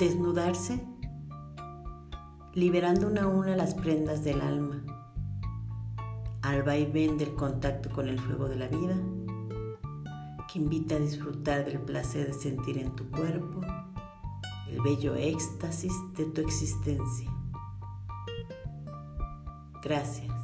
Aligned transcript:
desnudarse, 0.00 0.80
liberando 2.54 3.06
una 3.06 3.24
a 3.24 3.26
una 3.26 3.54
las 3.54 3.74
prendas 3.74 4.24
del 4.24 4.40
alma, 4.40 4.82
al 6.40 6.62
vaivén 6.62 7.18
del 7.18 7.34
contacto 7.34 7.90
con 7.90 8.08
el 8.08 8.18
fuego 8.18 8.48
de 8.48 8.56
la 8.56 8.68
vida, 8.68 8.96
que 10.50 10.58
invita 10.58 10.96
a 10.96 11.00
disfrutar 11.00 11.66
del 11.66 11.80
placer 11.80 12.28
de 12.28 12.32
sentir 12.32 12.78
en 12.78 12.96
tu 12.96 13.10
cuerpo 13.10 13.60
el 14.70 14.80
bello 14.80 15.14
éxtasis 15.16 15.92
de 16.16 16.24
tu 16.24 16.40
existencia. 16.40 17.30
Gracias. 19.82 20.39